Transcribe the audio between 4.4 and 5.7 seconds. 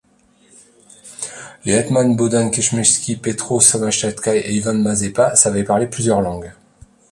et Ivan Mazeppa savaient